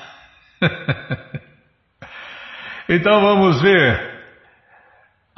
[2.90, 4.17] então vamos ver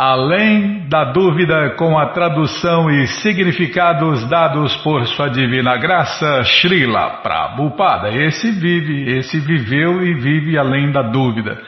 [0.02, 8.08] além da dúvida com a tradução e significados dados por sua divina graça, Srila Prabhupada.
[8.08, 11.60] Esse vive, esse viveu e vive além da dúvida.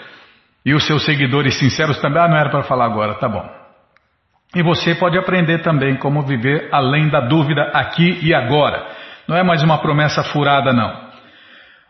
[0.64, 3.46] E os seus seguidores sinceros também, ah, não era para falar agora, tá bom.
[4.56, 8.82] E você pode aprender também como viver além da dúvida aqui e agora.
[9.28, 11.11] Não é mais uma promessa furada, não.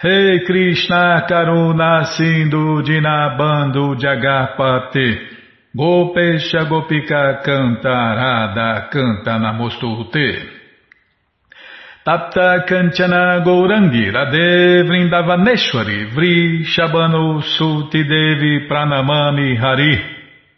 [0.00, 5.18] hey Krishna Karuna Sindhu Dinabando Jagarpate
[5.76, 10.56] Gopesha Gopika Cantarada Canta Namostute.
[12.06, 19.98] Tapta Kanchana Gourangi Radhe Vrindavaneshwari Vri Shabano Suti Devi Pranamami Hari.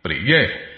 [0.03, 0.70] Priye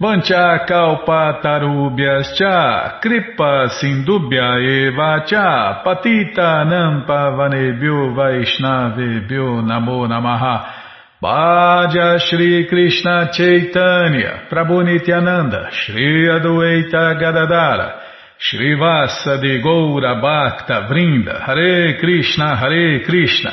[0.00, 10.80] Vancha kalpa tarubhyascha kripa sindubhya eva cha patita nampa vanebhyo vaishnavebhyo namo namaha.
[11.22, 18.00] Bhaja Shri Krishna Chaitanya Prabhu Nityananda Shri Adueita Gadadara
[18.38, 23.52] Shri Vasa de Goura Bhakta Vrinda Hare Krishna Hare Krishna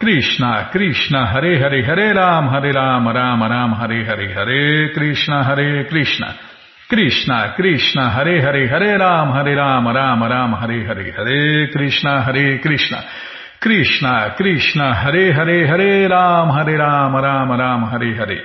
[0.00, 5.84] Krishna, Krishna, Hare Hare, Hare Ram, Hare Ram, Ram Ram, Hare Hare, Hare Krishna, Hare
[5.90, 6.38] Krishna.
[6.88, 12.58] Krishna, Krishna, Hare Hare, Hare Ram, Hare Ram, Ram Ram, Hare Hare, Hare Krishna, Hare
[12.60, 13.04] Krishna.
[13.60, 18.42] Krishna, Krishna, Hare Hare, Hare Ram, Hare Ram, Ram Ram, Hare Hare.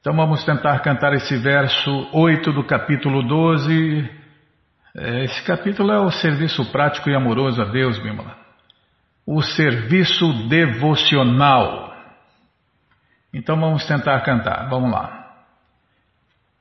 [0.00, 4.06] Então vamos tentar cantar esse verso 8 do capítulo 12.
[5.22, 8.43] Esse capítulo é o serviço prático e amoroso a Deus, Bimala
[9.26, 11.92] o serviço devocional.
[13.32, 14.68] Então vamos tentar cantar.
[14.68, 15.24] Vamos lá.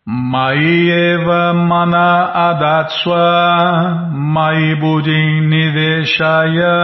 [0.05, 6.75] Maieva mana adatswa mai buddhin niveshaya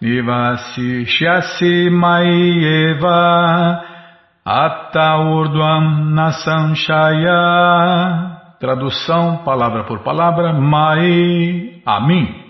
[0.00, 3.82] nivasishyasi maieva
[4.44, 7.36] atta urdvam nasanshaya
[8.58, 12.45] Tradução palavra por palavra, mai a mim.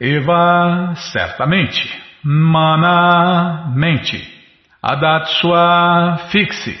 [0.00, 1.88] Eva, certamente.
[2.22, 4.20] Mana, mente.
[4.82, 6.78] Adatsua, fixe.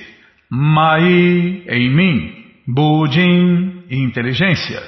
[0.50, 2.44] Mai, em mim.
[2.66, 4.82] Budin, inteligência.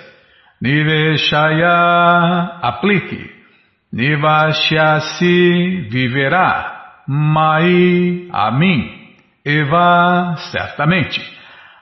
[0.61, 3.31] Niveshaya, aplique.
[3.93, 7.03] Nivashyasi, viverá.
[7.07, 8.91] Mai, a mim.
[9.45, 11.23] Eva, certamente.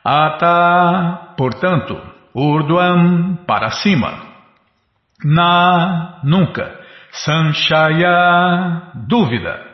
[0.04, 2.00] Ata, portanto.
[2.34, 4.35] Urduam, para cima.
[5.24, 6.78] Na, nunca.
[7.10, 9.64] Sanchaya, dúvida.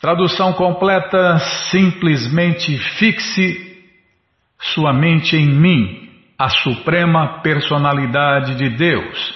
[0.00, 1.38] Tradução completa,
[1.70, 3.70] simplesmente fixe
[4.58, 6.08] sua mente em mim,
[6.38, 9.34] a suprema personalidade de Deus,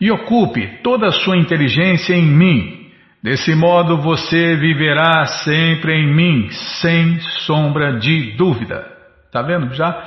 [0.00, 2.90] e ocupe toda a sua inteligência em mim.
[3.22, 8.86] Desse modo você viverá sempre em mim, sem sombra de dúvida.
[9.32, 9.74] Tá vendo?
[9.74, 10.04] Já,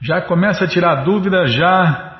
[0.00, 2.11] já começa a tirar dúvida já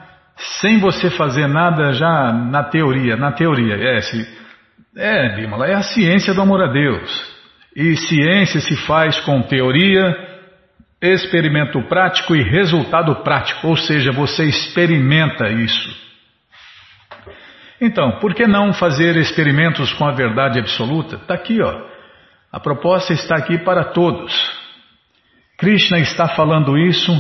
[0.61, 4.29] sem você fazer nada já na teoria, na teoria, é, se,
[4.97, 7.33] é, Bimala, é a ciência do amor a Deus.
[7.75, 10.15] E ciência se faz com teoria,
[11.01, 16.03] experimento prático e resultado prático, ou seja, você experimenta isso.
[17.81, 21.17] Então, por que não fazer experimentos com a verdade absoluta?
[21.17, 21.91] Está aqui, ó.
[22.53, 24.33] A proposta está aqui para todos.
[25.59, 27.13] Krishna está falando isso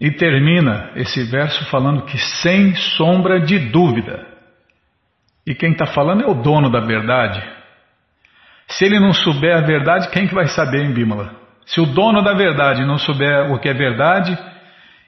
[0.00, 4.26] e termina esse verso falando que sem sombra de dúvida.
[5.46, 7.42] E quem está falando é o dono da verdade.
[8.68, 11.34] Se ele não souber a verdade, quem que vai saber em Bímola?
[11.66, 14.36] Se o dono da verdade não souber o que é verdade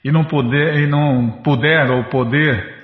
[0.04, 2.78] e não puder, e não puder ou poder,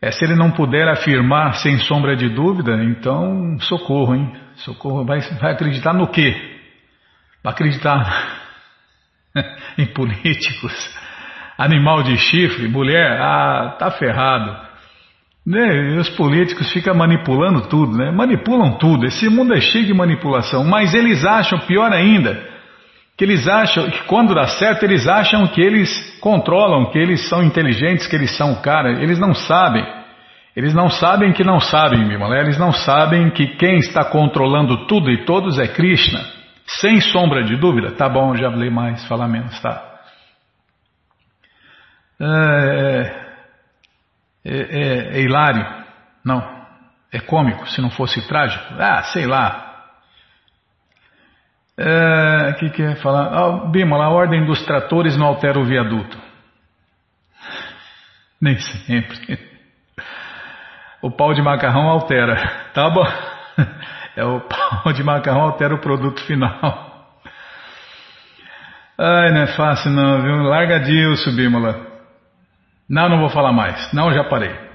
[0.00, 4.32] é, se ele não puder afirmar sem sombra de dúvida, então socorro, hein?
[4.56, 6.34] Socorro, vai, vai acreditar no quê?
[7.42, 8.40] Vai acreditar
[9.76, 11.07] em políticos?
[11.58, 14.56] Animal de chifre, mulher, ah, tá ferrado.
[15.44, 15.96] Né?
[15.98, 18.12] Os políticos ficam manipulando tudo, né?
[18.12, 19.06] Manipulam tudo.
[19.06, 22.38] Esse mundo é cheio de manipulação, mas eles acham, pior ainda,
[23.16, 27.42] que eles acham que quando dá certo, eles acham que eles controlam, que eles são
[27.42, 29.02] inteligentes, que eles são cara.
[29.02, 29.84] Eles não sabem.
[30.54, 32.38] Eles não sabem que não sabem, Bimala.
[32.38, 36.20] Eles não sabem que quem está controlando tudo e todos é Krishna.
[36.66, 37.92] Sem sombra de dúvida.
[37.92, 39.97] Tá bom, já falei mais, falar menos, tá.
[42.20, 43.28] É,
[44.44, 45.64] é, é, é hilário.
[46.24, 46.42] Não,
[47.12, 48.74] é cômico se não fosse trágico.
[48.78, 49.64] Ah, sei lá.
[51.78, 53.28] O é, que quer falar?
[53.32, 56.18] Ah, Bímola, a ordem dos tratores não altera o viaduto.
[58.40, 59.38] Nem sempre.
[61.00, 62.36] O pau de macarrão altera.
[62.74, 63.06] Tá bom?
[64.16, 66.98] É o pau de macarrão altera o produto final.
[68.98, 70.42] Ai, não é fácil não, viu?
[70.42, 71.87] Larga disso, Bímola.
[72.88, 73.92] Não, não vou falar mais.
[73.92, 74.68] Não, já parei.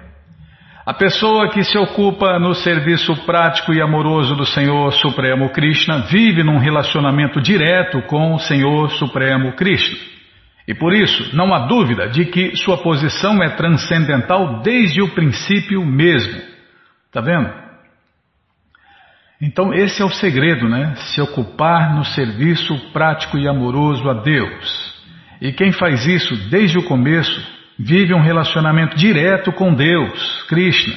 [0.86, 6.44] A pessoa que se ocupa no serviço prático e amoroso do Senhor Supremo Krishna vive
[6.44, 9.98] num relacionamento direto com o Senhor Supremo Krishna.
[10.68, 15.86] E por isso, não há dúvida de que sua posição é transcendental desde o princípio
[15.86, 16.42] mesmo.
[17.08, 17.50] Está vendo?
[19.42, 20.96] Então, esse é o segredo, né?
[20.96, 24.94] Se ocupar no serviço prático e amoroso a Deus.
[25.42, 30.94] E quem faz isso desde o começo vive um relacionamento direto com Deus, Krishna.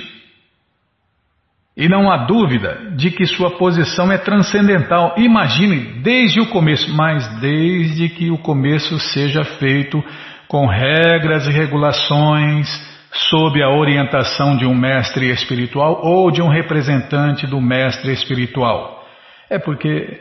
[1.77, 5.15] E não há dúvida de que sua posição é transcendental.
[5.19, 10.03] Imagine desde o começo, mas desde que o começo seja feito
[10.49, 12.69] com regras e regulações,
[13.13, 19.05] sob a orientação de um mestre espiritual ou de um representante do mestre espiritual.
[19.51, 20.19] É porque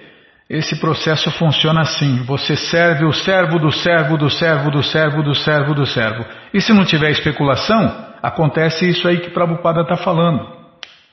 [0.49, 5.33] esse processo funciona assim: você serve o servo do servo do servo do servo do
[5.33, 6.25] servo do servo.
[6.53, 10.55] E se não tiver especulação, acontece isso aí que Prabhupada está falando.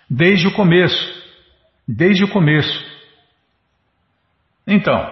[0.08, 1.22] Desde o começo.
[1.88, 2.92] Desde o começo.
[4.66, 5.10] Então,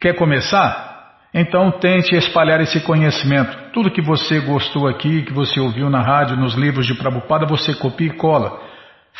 [0.00, 0.86] quer começar?
[1.32, 3.70] Então tente espalhar esse conhecimento.
[3.70, 7.74] Tudo que você gostou aqui, que você ouviu na rádio, nos livros de Prabhupada, você
[7.74, 8.58] copia e cola.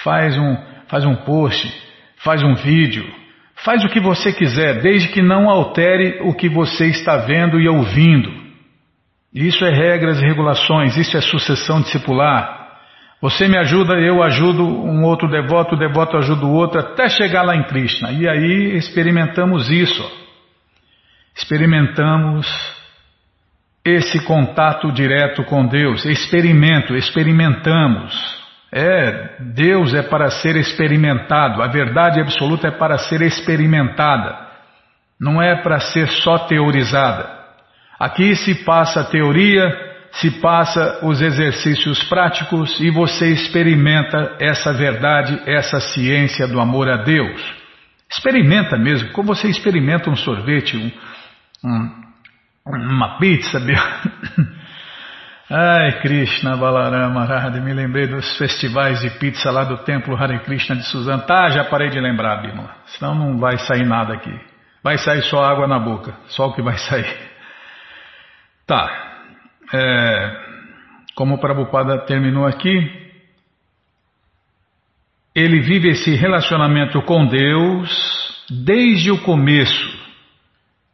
[0.02, 0.56] Faz um,
[0.88, 1.70] faz um post,
[2.16, 3.25] faz um vídeo
[3.64, 7.68] Faz o que você quiser, desde que não altere o que você está vendo e
[7.68, 8.30] ouvindo.
[9.34, 12.56] Isso é regras e regulações, isso é sucessão discipular.
[13.20, 17.42] Você me ajuda, eu ajudo um outro devoto, o devoto ajuda o outro, até chegar
[17.42, 18.12] lá em Krishna.
[18.12, 20.04] E aí experimentamos isso.
[21.34, 22.46] Experimentamos
[23.84, 26.04] esse contato direto com Deus.
[26.04, 28.45] Experimento, experimentamos.
[28.78, 34.36] É, Deus é para ser experimentado, a verdade absoluta é para ser experimentada,
[35.18, 37.26] não é para ser só teorizada.
[37.98, 39.66] Aqui se passa a teoria,
[40.12, 46.98] se passa os exercícios práticos e você experimenta essa verdade, essa ciência do amor a
[46.98, 47.40] Deus.
[48.10, 50.90] Experimenta mesmo, como você experimenta um sorvete, um,
[51.64, 52.06] um,
[52.66, 53.58] uma pizza.
[55.48, 60.74] Ai, Krishna Balarama Radha, me lembrei dos festivais de pizza lá do templo Hare Krishna
[60.74, 61.22] de Suzano.
[61.22, 62.74] Tá, já parei de lembrar, Bima.
[62.86, 64.36] Senão não vai sair nada aqui.
[64.82, 67.16] Vai sair só água na boca, só o que vai sair.
[68.66, 68.90] Tá.
[69.72, 70.36] É,
[71.14, 73.12] como o Prabhupada terminou aqui,
[75.32, 79.95] ele vive esse relacionamento com Deus desde o começo.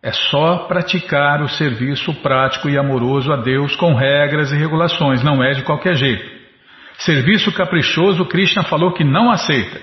[0.02, 5.42] É só praticar o serviço prático e amoroso a Deus com regras e regulações, não
[5.42, 6.28] é de qualquer jeito.
[6.98, 9.80] Serviço caprichoso, Krishna falou que não aceita.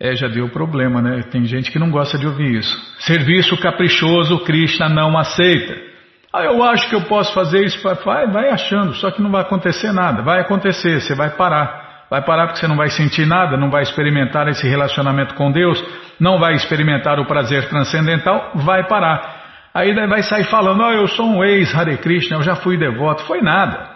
[0.00, 1.22] É, já deu problema, né?
[1.30, 2.76] Tem gente que não gosta de ouvir isso.
[2.98, 5.76] Serviço caprichoso, Krishna não aceita.
[6.32, 7.80] Ah, eu acho que eu posso fazer isso.
[8.04, 10.22] Vai, vai achando, só que não vai acontecer nada.
[10.22, 11.81] Vai acontecer, você vai parar.
[12.12, 15.82] Vai parar porque você não vai sentir nada, não vai experimentar esse relacionamento com Deus,
[16.20, 19.70] não vai experimentar o prazer transcendental, vai parar.
[19.72, 23.22] Aí vai sair falando, oh, eu sou um ex-Hare Krishna, eu já fui devoto.
[23.22, 23.88] Foi nada.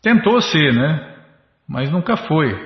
[0.00, 1.16] Tentou ser, né?
[1.68, 2.56] Mas nunca foi.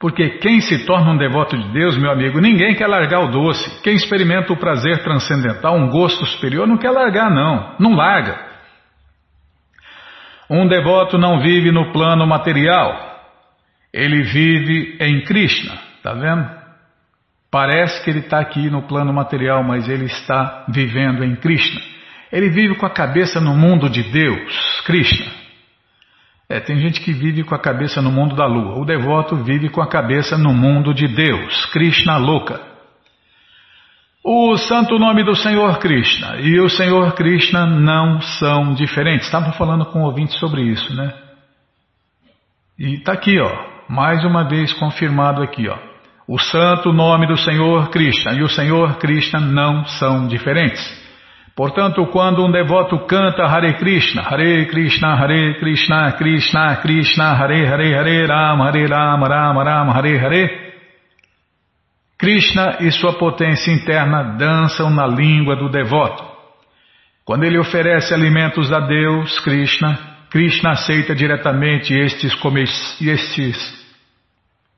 [0.00, 3.82] Porque quem se torna um devoto de Deus, meu amigo, ninguém quer largar o doce.
[3.82, 7.74] Quem experimenta o prazer transcendental, um gosto superior, não quer largar, não.
[7.78, 8.34] Não larga.
[10.48, 13.07] Um devoto não vive no plano material.
[13.92, 16.58] Ele vive em Krishna, tá vendo?
[17.50, 21.80] Parece que ele está aqui no plano material, mas ele está vivendo em Krishna.
[22.30, 25.32] Ele vive com a cabeça no mundo de Deus, Krishna.
[26.50, 28.78] É, tem gente que vive com a cabeça no mundo da lua.
[28.78, 32.60] O devoto vive com a cabeça no mundo de Deus, Krishna louca.
[34.22, 39.26] O santo nome do Senhor Krishna e o Senhor Krishna não são diferentes.
[39.26, 41.14] Estava falando com um ouvinte sobre isso, né?
[42.78, 45.76] E está aqui, ó mais uma vez confirmado aqui, ó.
[46.26, 50.82] O santo nome do Senhor Krishna e o Senhor Krishna não são diferentes.
[51.56, 57.94] Portanto, quando um devoto canta Hare Krishna, Hare Krishna, Hare Krishna, Krishna Krishna, Hare Hare,
[57.96, 60.68] Hare Rama, Hare Rama, Rama Rama, Hare Hare,
[62.18, 66.22] Krishna e sua potência interna dançam na língua do devoto.
[67.24, 69.98] Quando ele oferece alimentos a Deus, Krishna,
[70.30, 72.32] Krishna aceita diretamente estes,
[73.00, 73.78] estes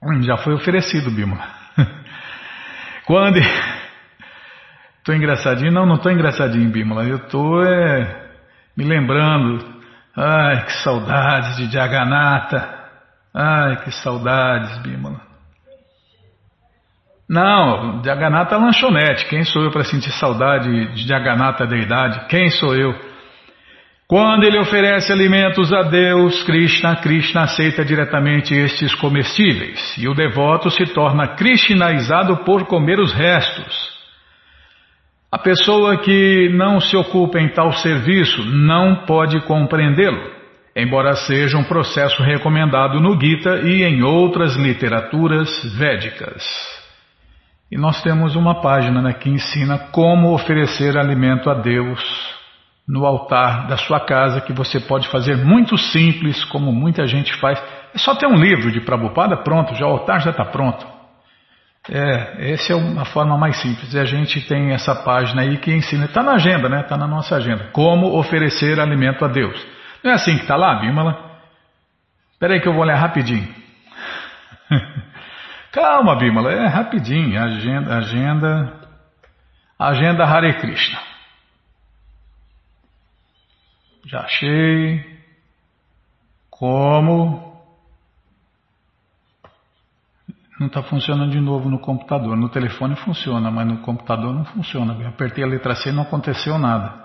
[0.02, 1.38] Hum, já foi oferecido, Bima.
[3.04, 3.38] Quando.
[4.98, 5.72] Estou engraçadinho?
[5.72, 7.04] Não, não estou engraçadinho, Bímola.
[7.04, 8.28] Eu estou é,
[8.76, 9.80] me lembrando.
[10.14, 12.68] Ai, que saudades de Jagannatha.
[13.34, 15.20] Ai, que saudades, Bímola.
[17.26, 19.26] Não, Jagannatha é lanchonete.
[19.26, 22.26] Quem sou eu para sentir saudade de Jagannatha deidade?
[22.28, 22.94] Quem sou eu?
[24.10, 30.68] Quando ele oferece alimentos a Deus, Krishna, Krishna aceita diretamente estes comestíveis e o devoto
[30.68, 33.72] se torna krishnaizado por comer os restos.
[35.30, 40.32] A pessoa que não se ocupa em tal serviço não pode compreendê-lo,
[40.74, 45.48] embora seja um processo recomendado no Gita e em outras literaturas
[45.78, 46.44] védicas.
[47.70, 52.39] E nós temos uma página né, que ensina como oferecer alimento a Deus
[52.90, 57.62] no altar da sua casa, que você pode fazer muito simples, como muita gente faz.
[57.94, 60.84] É só ter um livro de Prabhupada, pronto, já o altar já está pronto.
[61.88, 63.94] É, essa é uma forma mais simples.
[63.94, 66.80] E a gente tem essa página aí que ensina, está na agenda, né?
[66.80, 67.68] Está na nossa agenda.
[67.72, 69.64] Como oferecer alimento a Deus.
[70.02, 71.16] Não é assim que está lá, Bímala?
[72.32, 73.48] Espera aí que eu vou olhar rapidinho.
[75.72, 77.40] Calma, Bímala, é rapidinho.
[77.40, 78.72] Agenda, agenda,
[79.78, 81.09] agenda Hare Krishna.
[84.06, 85.18] Já achei.
[86.48, 87.50] Como?
[90.58, 92.36] Não está funcionando de novo no computador.
[92.36, 94.94] No telefone funciona, mas no computador não funciona.
[95.00, 97.02] Eu apertei a letra C e não aconteceu nada.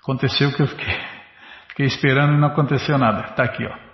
[0.00, 0.94] Aconteceu que eu fiquei,
[1.70, 3.30] fiquei esperando e não aconteceu nada.
[3.30, 3.92] Está aqui, ó.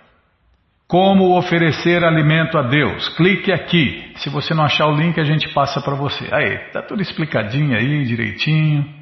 [0.87, 3.09] Como oferecer alimento a Deus?
[3.09, 4.11] Clique aqui.
[4.17, 6.27] Se você não achar o link, a gente passa para você.
[6.33, 8.98] Aí, tá tudo explicadinho aí, direitinho.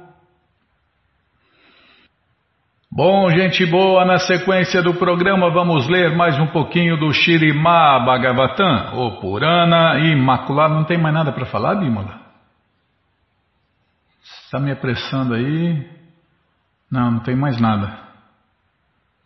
[2.94, 9.00] Bom, gente boa, na sequência do programa vamos ler mais um pouquinho do Shirimá Bhagavatam,
[9.00, 10.74] o Purana Imaculado.
[10.74, 12.20] Não tem mais nada para falar, Bímola?
[14.44, 15.90] Está me apressando aí?
[16.92, 17.98] Não, não tem mais nada.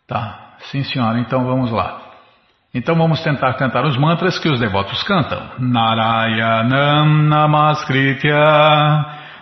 [0.06, 2.02] Tá, sim senhora, então vamos lá.
[2.72, 5.42] Então vamos tentar cantar os mantras que os devotos cantam.
[5.58, 8.36] Narayanam Namaskritya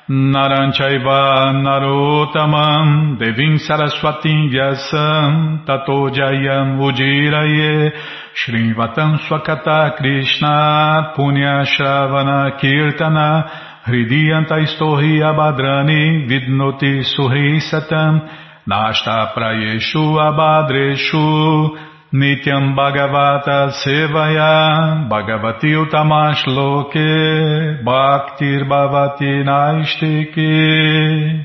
[0.07, 7.91] Naranchaiva Narotamam Devim Saraswatim Vyasam Tato Jayam Ujiraye
[8.37, 13.49] Shrivatam Swakata Krishna Punya Shravana Kirtana
[13.87, 18.29] Hridiyanta Istohi Abhadrani Vidnoti Suhi Satam
[18.69, 31.45] Nashta Prayeshu Abhadreshu Nityam Bhagavata Sevaya Bhagavati Utamash Loke Bhaktir Bhavati Naistiki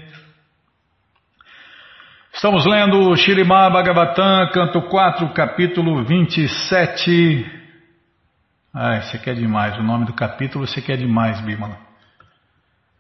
[2.32, 7.50] Estamos lendo Shirimá Bhagavatam, canto 4, capítulo 27.
[8.72, 11.80] Ai, você quer demais, o nome do capítulo você quer demais, Bimala.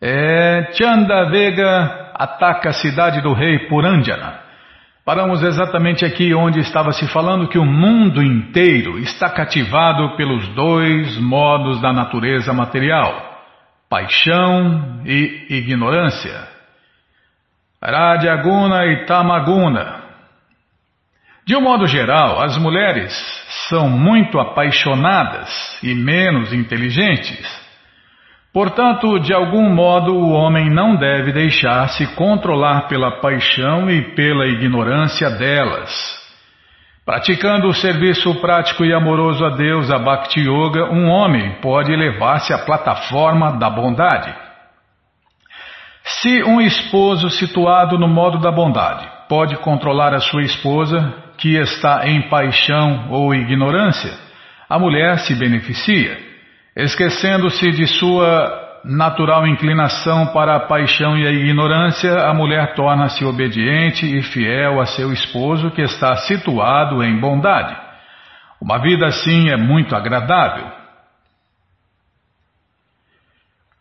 [0.01, 4.48] É, Chanda Vega ataca a cidade do rei Purandjana.
[5.05, 11.17] Paramos exatamente aqui onde estava se falando que o mundo inteiro está cativado pelos dois
[11.19, 13.39] modos da natureza material:
[13.89, 16.47] paixão e ignorância.
[17.81, 20.03] Radyaguna e Tamaguna.
[21.45, 23.11] De um modo geral, as mulheres
[23.69, 27.58] são muito apaixonadas e menos inteligentes.
[28.51, 35.29] Portanto, de algum modo, o homem não deve deixar-se controlar pela paixão e pela ignorância
[35.29, 36.17] delas.
[37.05, 42.53] Praticando o serviço prático e amoroso a Deus, a Bhakti Yoga, um homem pode elevar-se
[42.53, 44.33] à plataforma da bondade.
[46.03, 52.07] Se um esposo situado no modo da bondade pode controlar a sua esposa, que está
[52.07, 54.11] em paixão ou ignorância,
[54.67, 56.28] a mulher se beneficia.
[56.79, 64.05] Esquecendo-se de sua natural inclinação para a paixão e a ignorância, a mulher torna-se obediente
[64.05, 67.75] e fiel a seu esposo que está situado em bondade.
[68.61, 70.71] Uma vida assim é muito agradável.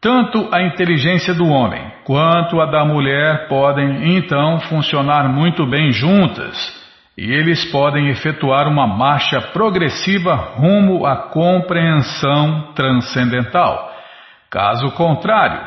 [0.00, 6.77] Tanto a inteligência do homem quanto a da mulher podem então funcionar muito bem juntas
[7.18, 13.92] e eles podem efetuar uma marcha progressiva rumo à compreensão transcendental.
[14.48, 15.60] Caso contrário,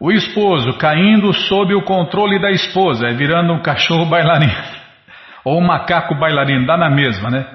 [0.00, 4.54] o esposo caindo sob o controle da esposa, é virando um cachorro bailarino,
[5.44, 7.46] ou um macaco bailarino, dá na mesma, né?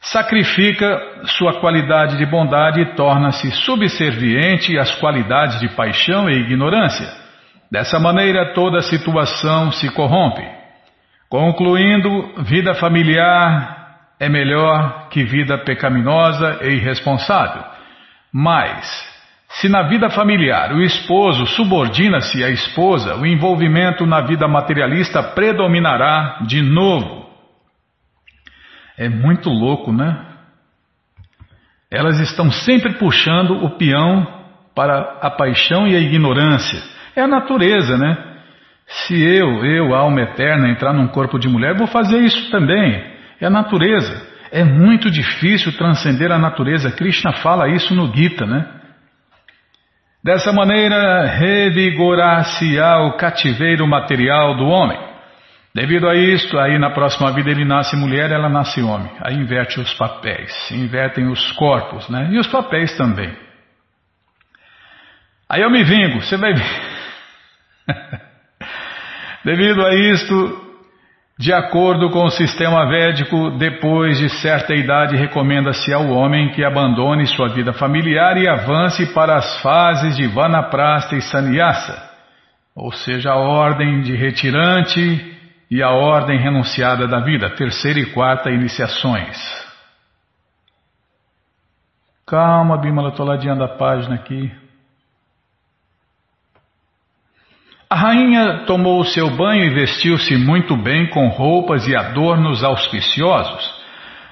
[0.00, 1.00] Sacrifica
[1.38, 7.06] sua qualidade de bondade e torna-se subserviente às qualidades de paixão e ignorância.
[7.70, 10.63] Dessa maneira, toda a situação se corrompe.
[11.28, 13.74] Concluindo, vida familiar
[14.20, 17.64] é melhor que vida pecaminosa e irresponsável.
[18.32, 19.14] Mas,
[19.48, 26.38] se na vida familiar o esposo subordina-se à esposa, o envolvimento na vida materialista predominará
[26.46, 27.28] de novo.
[28.96, 30.24] É muito louco, né?
[31.90, 34.26] Elas estão sempre puxando o peão
[34.74, 36.82] para a paixão e a ignorância.
[37.14, 38.33] É a natureza, né?
[38.86, 43.02] Se eu, eu, alma eterna, entrar num corpo de mulher, vou fazer isso também.
[43.40, 44.34] É a natureza.
[44.52, 46.92] É muito difícil transcender a natureza.
[46.92, 48.66] Krishna fala isso no Gita, né?
[50.22, 54.98] Dessa maneira, revigorar-se-á o cativeiro material do homem.
[55.74, 59.10] Devido a isto, aí na próxima vida ele nasce mulher, ela nasce homem.
[59.20, 62.28] Aí inverte os papéis, invertem os corpos, né?
[62.30, 63.36] E os papéis também.
[65.48, 66.64] Aí eu me vingo, você vai ver.
[69.44, 70.64] Devido a isto,
[71.38, 77.26] de acordo com o sistema védico, depois de certa idade, recomenda-se ao homem que abandone
[77.26, 82.10] sua vida familiar e avance para as fases de Vanaprastha e Sannyasa,
[82.74, 85.34] ou seja, a ordem de retirante
[85.70, 89.36] e a ordem renunciada da vida, terceira e quarta iniciações.
[92.26, 94.50] Calma, Bimala, estou ladeando a página aqui.
[97.94, 103.72] A rainha tomou o seu banho e vestiu-se muito bem com roupas e adornos auspiciosos.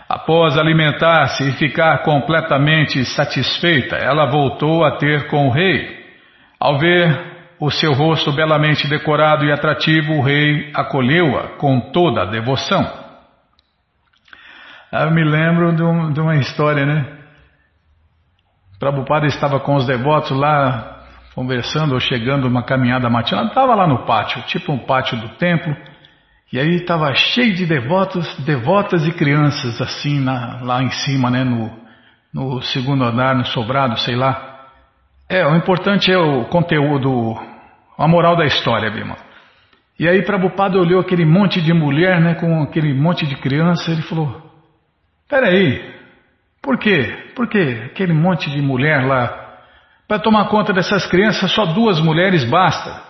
[0.08, 5.96] Após alimentar-se e ficar completamente satisfeita, ela voltou a ter com o rei.
[6.58, 12.30] Ao ver o seu rosto belamente decorado e atrativo, o rei acolheu-a com toda a
[12.32, 12.84] devoção.
[14.90, 17.06] Eu me lembro de, um, de uma história, né?
[18.80, 21.01] Prabhupada estava com os devotos lá
[21.34, 25.74] conversando ou chegando uma caminhada matinal, estava lá no pátio, tipo um pátio do templo,
[26.52, 31.42] e aí estava cheio de devotos, devotas e crianças assim na, lá em cima, né,
[31.44, 31.70] no,
[32.32, 34.68] no segundo andar, no sobrado, sei lá.
[35.28, 37.34] É, o importante é o conteúdo,
[37.96, 39.16] a moral da história, Bima.
[39.98, 44.02] E aí Prabhupada olhou aquele monte de mulher, né, com aquele monte de criança, ele
[44.02, 44.42] falou,
[45.28, 45.92] peraí,
[46.60, 47.30] por quê?
[47.34, 49.41] Por que aquele monte de mulher lá
[50.06, 53.02] para tomar conta dessas crianças, só duas mulheres basta.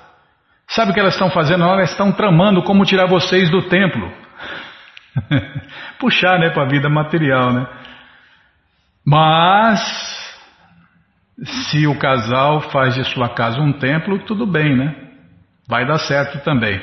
[0.68, 1.64] Sabe o que elas estão fazendo?
[1.64, 4.10] Elas estão tramando como tirar vocês do templo.
[5.98, 7.66] Puxar, né, para a vida material, né?
[9.04, 9.80] Mas,
[11.44, 14.94] se o casal faz de sua casa um templo, tudo bem, né?
[15.68, 16.80] Vai dar certo também.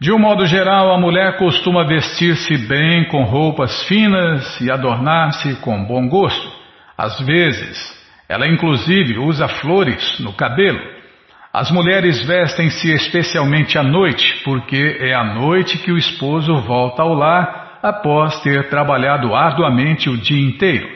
[0.00, 5.84] De um modo geral, a mulher costuma vestir-se bem com roupas finas e adornar-se com
[5.84, 6.61] bom gosto.
[7.02, 10.78] Às vezes, ela inclusive usa flores no cabelo.
[11.52, 17.12] As mulheres vestem-se especialmente à noite, porque é à noite que o esposo volta ao
[17.12, 20.88] lar após ter trabalhado arduamente o dia inteiro.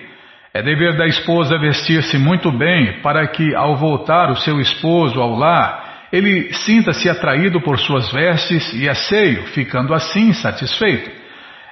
[0.54, 5.34] É dever da esposa vestir-se muito bem para que, ao voltar o seu esposo ao
[5.34, 11.25] lar, ele sinta-se atraído por suas vestes e asseio, ficando assim satisfeito.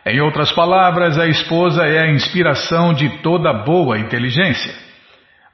[0.07, 4.75] Em outras palavras, a esposa é a inspiração de toda boa inteligência.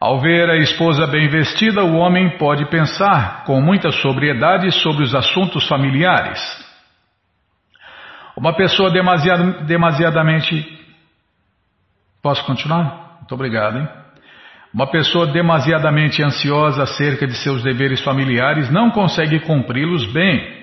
[0.00, 5.14] Ao ver a esposa bem vestida, o homem pode pensar com muita sobriedade sobre os
[5.14, 6.40] assuntos familiares.
[8.36, 10.66] Uma pessoa demasiado, demasiadamente.
[12.20, 13.18] Posso continuar?
[13.18, 13.88] Muito obrigado, hein?
[14.72, 20.59] Uma pessoa demasiadamente ansiosa acerca de seus deveres familiares não consegue cumpri-los bem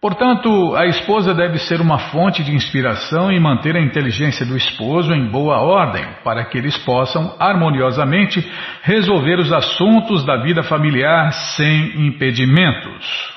[0.00, 5.12] Portanto, a esposa deve ser uma fonte de inspiração e manter a inteligência do esposo
[5.12, 8.40] em boa ordem, para que eles possam harmoniosamente
[8.82, 13.36] resolver os assuntos da vida familiar sem impedimentos.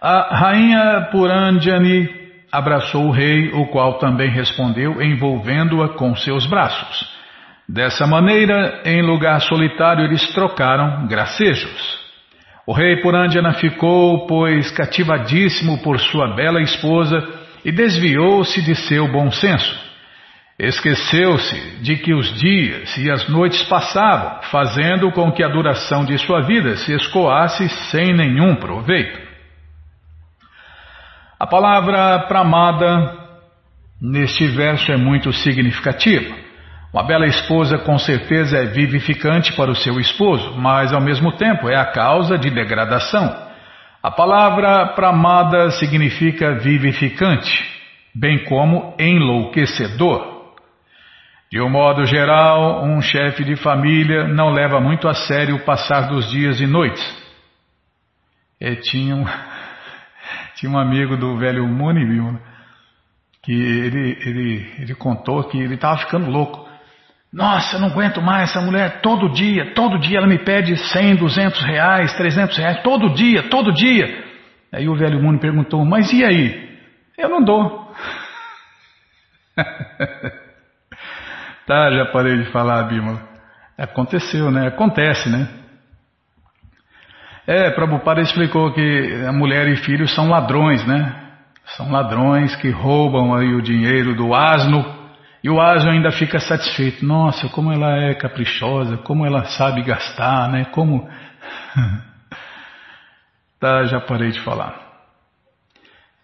[0.00, 7.08] A rainha Purandjani abraçou o rei, o qual também respondeu, envolvendo-a com seus braços.
[7.68, 11.98] Dessa maneira, em lugar solitário, eles trocaram gracejos.
[12.66, 17.26] O rei Purandjana ficou, pois, cativadíssimo por sua bela esposa
[17.64, 19.88] e desviou-se de seu bom senso.
[20.58, 26.18] Esqueceu-se de que os dias e as noites passavam, fazendo com que a duração de
[26.18, 29.27] sua vida se escoasse sem nenhum proveito.
[31.40, 33.16] A palavra pramada
[34.02, 36.34] neste verso é muito significativa.
[36.92, 41.68] Uma bela esposa com certeza é vivificante para o seu esposo, mas ao mesmo tempo
[41.68, 43.46] é a causa de degradação.
[44.02, 47.64] A palavra pramada significa vivificante,
[48.12, 50.38] bem como enlouquecedor.
[51.52, 56.08] De um modo geral, um chefe de família não leva muito a sério o passar
[56.08, 57.16] dos dias e noites.
[58.60, 59.24] E tinham
[60.58, 62.36] tinha um amigo do velho Muni,
[63.44, 66.68] que ele, ele, ele contou que ele estava ficando louco.
[67.32, 71.14] Nossa, eu não aguento mais essa mulher todo dia, todo dia ela me pede 100,
[71.14, 74.24] 200 reais, 300 reais, todo dia, todo dia.
[74.72, 76.76] Aí o velho Muni perguntou, mas e aí?
[77.16, 77.94] Eu não dou.
[81.66, 83.22] tá, já parei de falar, Bima.
[83.76, 84.66] Aconteceu, né?
[84.66, 85.48] Acontece, né?
[87.48, 91.30] É, Prabhupada explicou que a mulher e filhos são ladrões, né?
[91.78, 94.84] São ladrões que roubam aí o dinheiro do asno
[95.42, 97.06] e o asno ainda fica satisfeito.
[97.06, 100.66] Nossa, como ela é caprichosa, como ela sabe gastar, né?
[100.66, 101.08] Como.
[103.58, 104.78] tá, já parei de falar.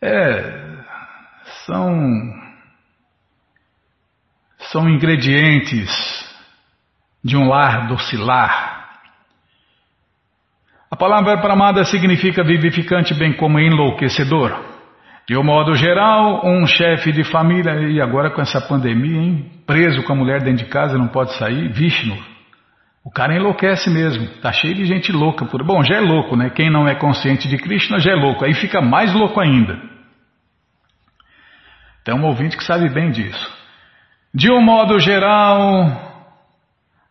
[0.03, 0.77] É,
[1.65, 2.35] são.
[4.59, 5.91] São ingredientes
[7.25, 8.74] de um lar docilar
[10.95, 14.57] a palavra pramada significa vivificante, bem como enlouquecedor.
[15.27, 20.05] De um modo geral, um chefe de família, e agora com essa pandemia, hein, preso
[20.05, 22.17] com a mulher dentro de casa, não pode sair, Vishnu.
[23.05, 25.65] O cara enlouquece mesmo, tá cheio de gente louca por.
[25.65, 26.49] Bom, já é louco, né?
[26.51, 29.77] Quem não é consciente de Krishna já é louco, aí fica mais louco ainda.
[32.05, 33.53] Tem um ouvinte que sabe bem disso.
[34.33, 36.14] De um modo geral,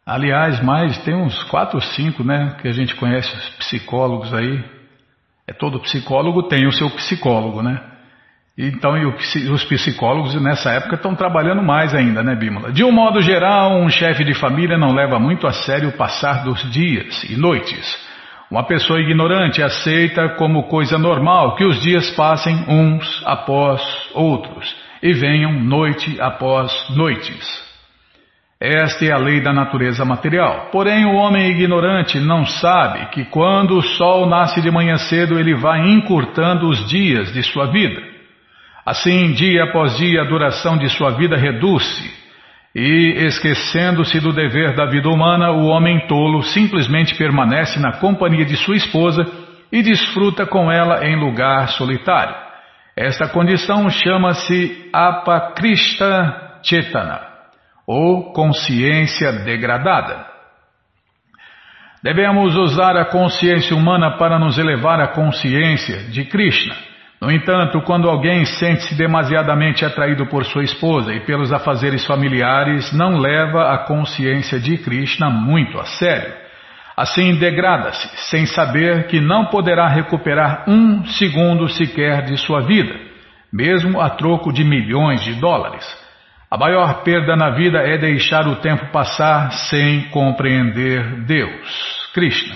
[0.06, 4.64] Aliás, mais tem uns quatro ou cinco, né, que a gente conhece os psicólogos aí.
[5.48, 7.82] É todo psicólogo tem o seu psicólogo, né?
[8.58, 9.06] Então, e
[9.50, 12.72] os psicólogos nessa época estão trabalhando mais ainda, né, Bímola?
[12.72, 16.44] De um modo geral, um chefe de família não leva muito a sério o passar
[16.44, 17.98] dos dias e noites.
[18.52, 23.82] Uma pessoa ignorante aceita como coisa normal que os dias passem uns após
[24.14, 27.73] outros e venham noite após noites.
[28.64, 30.70] Esta é a lei da natureza material.
[30.72, 35.54] Porém, o homem ignorante não sabe que quando o sol nasce de manhã cedo, ele
[35.54, 38.02] vai encurtando os dias de sua vida.
[38.86, 42.10] Assim, dia após dia, a duração de sua vida reduz-se.
[42.74, 48.56] E, esquecendo-se do dever da vida humana, o homem tolo simplesmente permanece na companhia de
[48.56, 49.26] sua esposa
[49.74, 52.34] e desfruta com ela em lugar solitário.
[52.96, 57.33] Esta condição chama-se Apakrishta Chetana
[57.86, 60.26] ou consciência degradada.
[62.04, 66.76] Devemos usar a consciência humana para nos elevar à consciência de Krishna.
[67.22, 73.18] No entanto, quando alguém sente-se demasiadamente atraído por sua esposa e pelos afazeres familiares, não
[73.18, 76.34] leva a consciência de Krishna muito a sério.
[76.98, 82.94] Assim, degrada-se, sem saber que não poderá recuperar um segundo sequer de sua vida,
[83.52, 86.03] mesmo a troco de milhões de dólares.
[86.54, 92.56] A maior perda na vida é deixar o tempo passar sem compreender Deus, Krishna.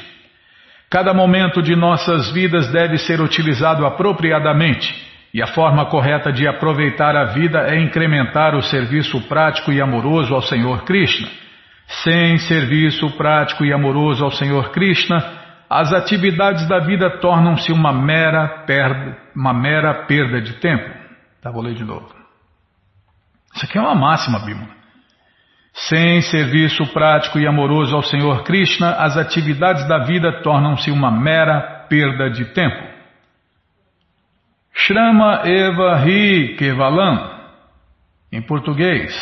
[0.88, 4.94] Cada momento de nossas vidas deve ser utilizado apropriadamente,
[5.34, 10.36] e a forma correta de aproveitar a vida é incrementar o serviço prático e amoroso
[10.36, 11.28] ao Senhor Krishna.
[12.04, 15.18] Sem serviço prático e amoroso ao Senhor Krishna,
[15.68, 20.88] as atividades da vida tornam-se uma mera perda, uma mera perda de tempo.
[21.42, 22.17] Tá, vou ler de novo.
[23.56, 24.76] Isso aqui é uma máxima, Bímola.
[25.74, 31.86] Sem serviço prático e amoroso ao Senhor Krishna, as atividades da vida tornam-se uma mera
[31.88, 32.84] perda de tempo.
[34.74, 37.38] Shrama Eva Ri Kevalam.
[38.32, 39.16] Em português,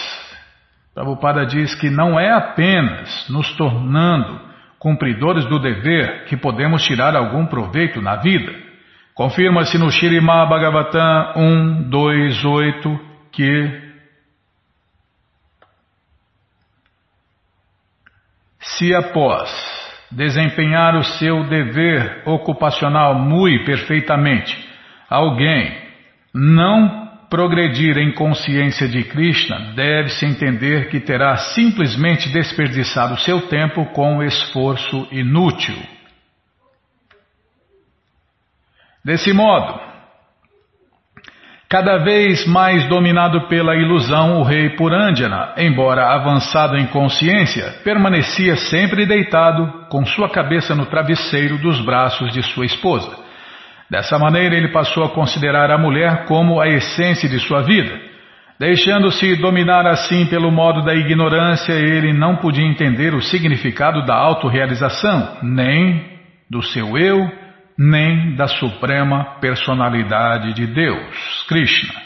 [0.94, 4.40] Prabhupada diz que não é apenas nos tornando
[4.80, 8.54] cumpridores do dever que podemos tirar algum proveito na vida.
[9.14, 11.34] Confirma-se no Shirimá Bhagavatam
[11.90, 13.00] 128
[13.32, 13.86] que
[18.78, 19.50] Se após
[20.12, 24.56] desempenhar o seu dever ocupacional muito perfeitamente,
[25.10, 25.78] alguém
[26.34, 34.22] não progredir em consciência de Krishna, deve-se entender que terá simplesmente desperdiçado seu tempo com
[34.22, 35.78] esforço inútil.
[39.04, 39.95] Desse modo,
[41.76, 49.06] Cada vez mais dominado pela ilusão, o rei Purandjana, embora avançado em consciência, permanecia sempre
[49.06, 53.12] deitado, com sua cabeça no travesseiro dos braços de sua esposa.
[53.92, 57.94] Dessa maneira, ele passou a considerar a mulher como a essência de sua vida.
[58.58, 65.40] Deixando-se dominar assim pelo modo da ignorância, ele não podia entender o significado da autorrealização,
[65.44, 66.06] nem
[66.50, 67.45] do seu eu
[67.78, 72.06] nem da Suprema Personalidade de Deus, Krishna.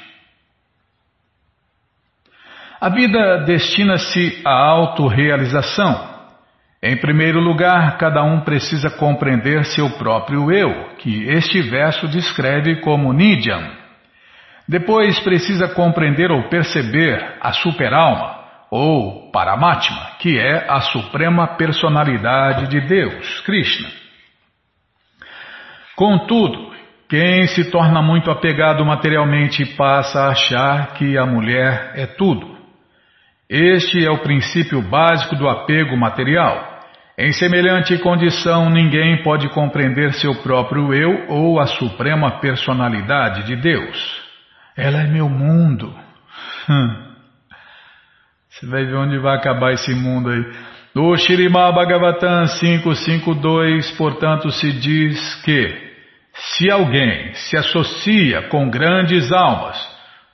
[2.82, 6.18] A vida destina-se à autorrealização.
[6.82, 13.12] Em primeiro lugar, cada um precisa compreender seu próprio eu, que este verso descreve como
[13.12, 13.70] Nidjam.
[14.66, 18.40] Depois precisa compreender ou perceber a superalma,
[18.72, 23.99] ou Paramatma, que é a suprema personalidade de Deus, Krishna.
[26.00, 26.72] Contudo,
[27.10, 32.58] quem se torna muito apegado materialmente passa a achar que a mulher é tudo.
[33.50, 36.86] Este é o princípio básico do apego material.
[37.18, 44.24] Em semelhante condição, ninguém pode compreender seu próprio eu ou a suprema personalidade de Deus.
[44.78, 45.94] Ela é meu mundo.
[46.70, 46.96] Hum.
[48.48, 50.46] Você vai ver onde vai acabar esse mundo aí.
[50.96, 55.89] No Shirimá Bhagavatam 552, portanto, se diz que
[56.40, 59.78] se alguém se associa com grandes almas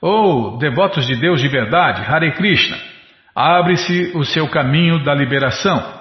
[0.00, 2.76] ou devotos de Deus de verdade, Hare Krishna,
[3.34, 5.96] abre-se o seu caminho da liberação.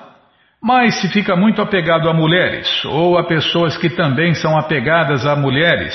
[0.61, 5.35] Mas se fica muito apegado a mulheres ou a pessoas que também são apegadas a
[5.35, 5.93] mulheres,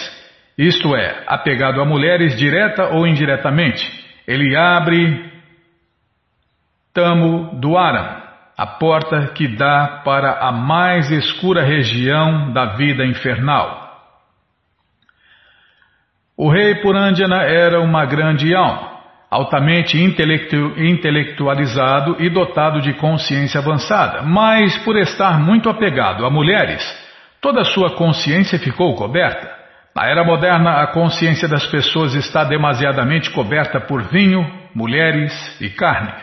[0.57, 3.91] isto é, apegado a mulheres direta ou indiretamente,
[4.27, 5.31] ele abre
[6.93, 8.21] Tamo Duaram,
[8.57, 13.90] a porta que dá para a mais escura região da vida infernal.
[16.43, 18.99] O rei Purandjana era uma grande alma
[19.31, 26.83] altamente intelectu intelectualizado e dotado de consciência avançada, mas por estar muito apegado a mulheres,
[27.43, 29.51] toda sua consciência ficou coberta.
[29.95, 36.15] Na era moderna, a consciência das pessoas está demasiadamente coberta por vinho, mulheres e carne.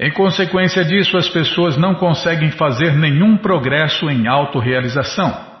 [0.00, 5.53] Em consequência disso, as pessoas não conseguem fazer nenhum progresso em autorrealização.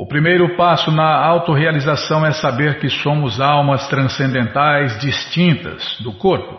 [0.00, 6.58] O primeiro passo na autorrealização é saber que somos almas transcendentais distintas do corpo.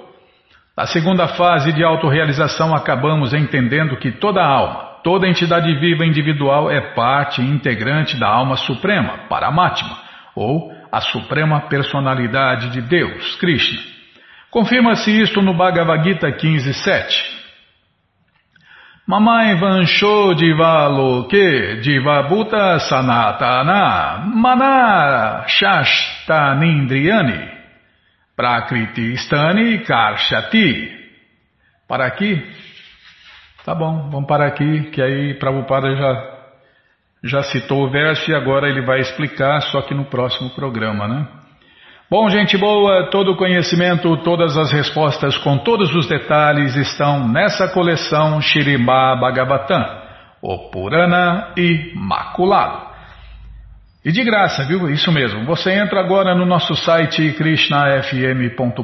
[0.78, 6.94] Na segunda fase de autorrealização, acabamos entendendo que toda alma, toda entidade viva individual é
[6.94, 9.98] parte integrante da alma suprema, Paramatma,
[10.36, 13.80] ou a suprema personalidade de Deus, Krishna.
[14.52, 17.41] Confirma-se isto no Bhagavad Gita 15.7.
[19.12, 27.50] Mamai vansho divaloke divabhuta sanatana mana shashtanindriyani
[28.38, 29.18] prakriti
[29.86, 30.98] karshati.
[31.90, 32.42] Para aqui?
[33.66, 36.38] Tá bom, vamos parar aqui, que aí Prabhupada já,
[37.22, 41.28] já citou o verso e agora ele vai explicar, só que no próximo programa, né?
[42.12, 47.70] Bom, gente boa, todo o conhecimento, todas as respostas com todos os detalhes estão nessa
[47.70, 49.82] coleção Shirimá Bhagavatam,
[50.42, 52.86] o Purana Imaculado.
[54.04, 54.90] E de graça, viu?
[54.90, 55.46] Isso mesmo.
[55.46, 58.82] Você entra agora no nosso site krishnafm.com.br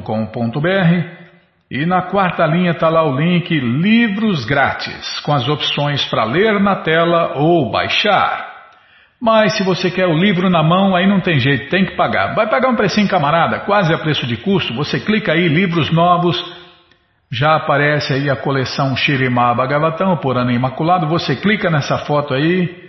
[1.70, 6.58] e na quarta linha está lá o link Livros Grátis, com as opções para ler
[6.60, 8.47] na tela ou baixar.
[9.20, 12.34] Mas se você quer o livro na mão, aí não tem jeito, tem que pagar.
[12.34, 14.72] Vai pagar um precinho, camarada, quase a preço de custo.
[14.74, 16.40] Você clica aí, livros novos,
[17.30, 21.08] já aparece aí a coleção Shirimá Bhagavatam, por ano imaculado.
[21.08, 22.88] Você clica nessa foto aí,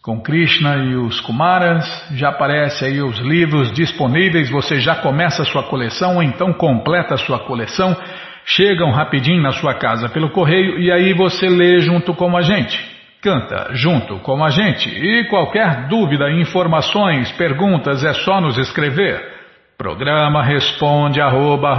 [0.00, 4.48] com Krishna e os Kumaras, já aparece aí os livros disponíveis.
[4.50, 7.96] Você já começa a sua coleção, ou então completa a sua coleção.
[8.46, 12.97] Chegam rapidinho na sua casa pelo correio e aí você lê junto com a gente.
[13.20, 19.36] Canta junto com a gente e qualquer dúvida, informações, perguntas é só nos escrever.
[19.76, 21.76] Programa responde arroba,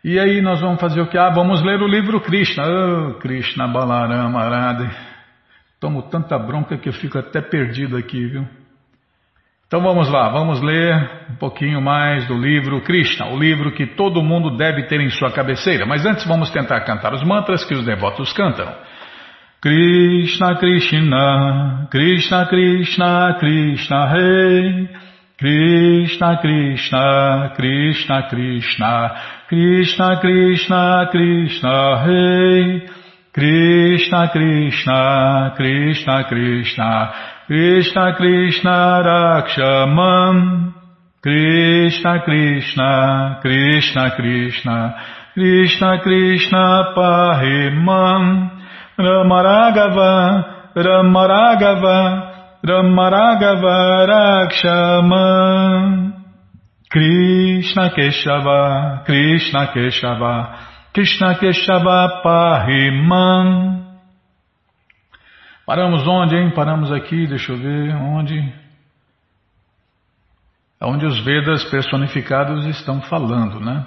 [0.03, 1.19] E aí nós vamos fazer o que?
[1.19, 2.65] Ah, vamos ler o livro Krishna.
[2.67, 4.89] Oh, Krishna Balarama Arade.
[5.81, 8.47] Tomo tanta bronca que eu fico até perdido aqui, viu?
[9.67, 10.95] Então vamos lá, vamos ler
[11.31, 15.31] um pouquinho mais do livro Krishna, o livro que todo mundo deve ter em sua
[15.31, 15.87] cabeceira.
[15.87, 18.67] Mas antes vamos tentar cantar os mantras que os devotos cantam.
[19.63, 24.89] Krishna, Krishna, Krishna, Krishna, Krishna, Rei.
[25.39, 29.17] Krishna, Krishna, Krishna, Krishna,
[29.49, 33.00] Krishna, Krishna, Krishna, Rei.
[33.33, 37.13] Krishna Krishna Krishna Krishna.
[37.47, 40.75] Krishna Krishna Rakshamam.
[41.23, 44.95] Krishna Krishna Krishna Krishna.
[45.35, 48.51] Krishna Krishna Pahimam.
[48.99, 50.45] Ramaragava
[50.77, 51.99] Ramaragava
[52.67, 54.07] Ramaragava
[54.51, 55.83] Rakshamam.
[56.91, 63.81] Krishna Keshava Krishna Keshava Krishna Keshava Pahimam.
[65.65, 66.51] Paramos onde, hein?
[66.51, 68.53] Paramos aqui, deixa eu ver, onde?
[70.83, 73.87] Onde os Vedas personificados estão falando, né?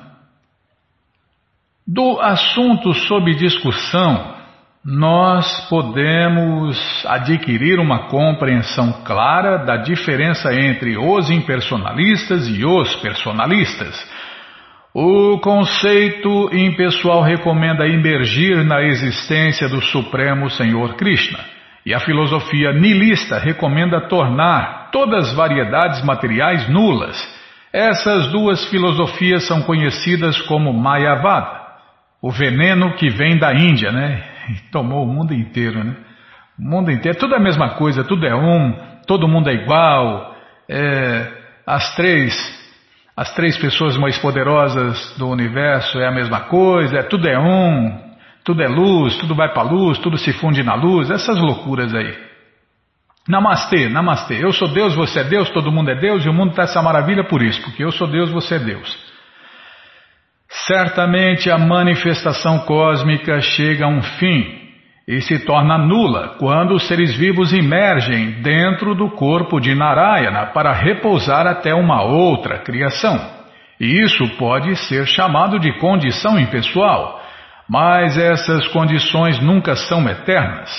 [1.85, 4.37] Do assunto sob discussão,
[4.85, 13.93] nós podemos adquirir uma compreensão clara da diferença entre os impersonalistas e os personalistas
[14.95, 21.39] O conceito impessoal recomenda emergir na existência do Supremo Senhor Krishna.
[21.83, 27.17] E a filosofia nilista recomenda tornar todas as variedades materiais nulas.
[27.73, 31.63] Essas duas filosofias são conhecidas como Mayavada,
[32.21, 34.23] o veneno que vem da Índia, né?
[34.49, 35.95] E tomou o mundo inteiro, né?
[36.59, 38.73] O mundo inteiro, tudo é a mesma coisa, tudo é um,
[39.07, 40.35] todo mundo é igual.
[40.69, 41.31] É,
[41.65, 42.62] as três,
[43.15, 47.99] as três pessoas mais poderosas do universo é a mesma coisa, é, tudo é um,
[48.43, 51.93] tudo é luz, tudo vai para a luz, tudo se funde na luz, essas loucuras
[51.93, 52.17] aí.
[53.27, 54.43] Namastê, namastê.
[54.43, 56.81] Eu sou Deus, você é Deus, todo mundo é Deus e o mundo está essa
[56.81, 59.13] maravilha por isso, porque eu sou Deus, você é Deus.
[60.49, 64.62] Certamente a manifestação cósmica chega a um fim
[65.07, 70.71] e se torna nula quando os seres vivos emergem dentro do corpo de Narayana para
[70.71, 73.19] repousar até uma outra criação.
[73.79, 77.21] E isso pode ser chamado de condição impessoal,
[77.67, 80.71] mas essas condições nunca são eternas.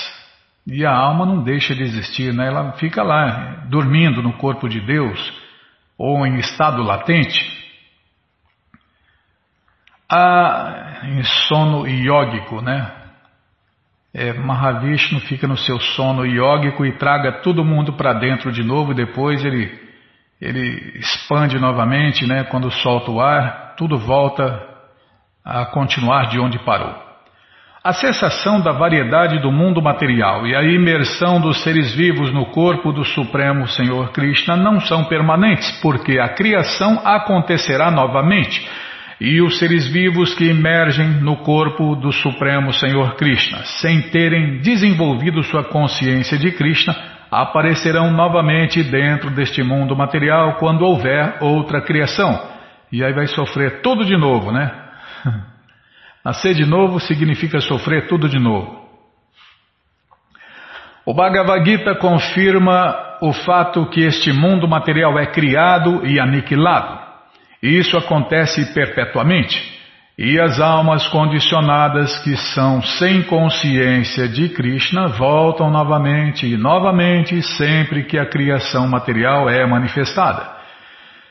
[0.67, 2.47] E a alma não deixa de existir, né?
[2.47, 5.33] ela fica lá, dormindo no corpo de Deus,
[5.95, 7.53] ou em estado latente.
[10.11, 13.04] Ah, em sono iógico, né?
[14.17, 18.93] É, Mahavishnu fica no seu sono iógico e traga todo mundo para dentro de novo,
[18.93, 19.69] depois ele,
[20.39, 22.45] ele expande novamente, né?
[22.45, 24.57] Quando solta o ar, tudo volta
[25.43, 26.95] a continuar de onde parou.
[27.83, 32.93] A cessação da variedade do mundo material e a imersão dos seres vivos no corpo
[32.93, 38.65] do Supremo Senhor Krishna não são permanentes, porque a criação acontecerá novamente
[39.19, 45.41] e os seres vivos que emergem no corpo do Supremo Senhor Krishna, sem terem desenvolvido
[45.43, 46.95] sua consciência de Krishna,
[47.31, 52.55] aparecerão novamente dentro deste mundo material quando houver outra criação.
[52.91, 54.71] E aí vai sofrer tudo de novo, né?
[56.23, 58.83] Nascer de novo significa sofrer tudo de novo.
[61.05, 67.04] O Bhagavad Gita confirma o fato que este mundo material é criado e aniquilado.
[67.65, 69.73] Isso acontece perpetuamente.
[70.17, 78.03] E as almas condicionadas que são sem consciência de Krishna voltam novamente e novamente sempre
[78.03, 80.55] que a criação material é manifestada.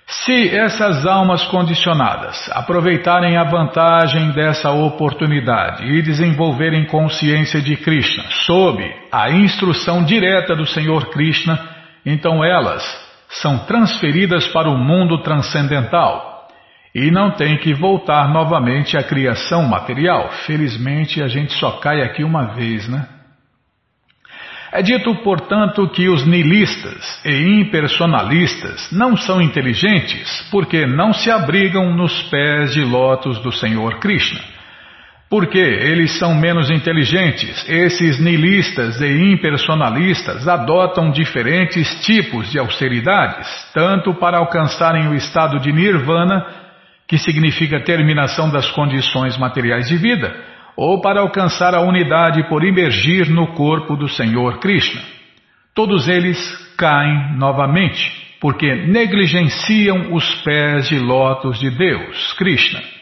[0.07, 8.85] Se essas almas condicionadas aproveitarem a vantagem dessa oportunidade e desenvolverem consciência de Krishna sob
[9.11, 11.59] a instrução direta do Senhor Krishna,
[12.05, 16.49] então elas são transferidas para o mundo transcendental
[16.95, 20.31] e não têm que voltar novamente à criação material.
[20.47, 23.09] Felizmente a gente só cai aqui uma vez, né?
[24.73, 31.95] É dito, portanto, que os nihilistas e impersonalistas não são inteligentes porque não se abrigam
[31.95, 34.54] nos pés de lótus do Senhor Krishna.
[35.35, 44.15] Porque eles são menos inteligentes, esses nihilistas e impersonalistas adotam diferentes tipos de austeridades, tanto
[44.15, 46.47] para alcançarem o estado de nirvana,
[47.09, 50.33] que significa terminação das condições materiais de vida,
[50.77, 55.03] ou para alcançar a unidade por imergir no corpo do Senhor Krishna.
[55.75, 56.39] Todos eles
[56.79, 62.94] caem novamente, porque negligenciam os pés de lótus de Deus, Krishna.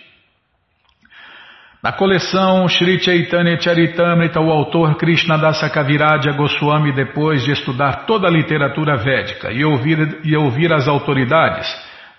[1.82, 8.28] Na coleção Sri Chaitanya Charitamrita, o autor Krishna Dasa Kaviraja Goswami, depois de estudar toda
[8.28, 11.66] a literatura védica e ouvir, e ouvir as autoridades,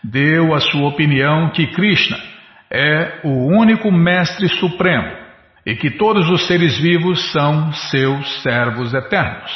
[0.03, 2.18] deu a sua opinião que Krishna
[2.70, 5.16] é o único mestre supremo
[5.66, 9.49] e que todos os seres vivos são seus servos eternos.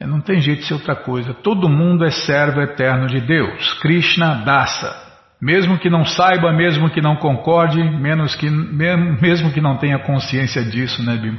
[0.00, 1.34] Não tem jeito de ser outra coisa.
[1.34, 3.74] Todo mundo é servo eterno de Deus.
[3.80, 5.03] Krishna Dasa.
[5.44, 10.64] Mesmo que não saiba, mesmo que não concorde, menos que, mesmo que não tenha consciência
[10.64, 11.36] disso, né, Bima?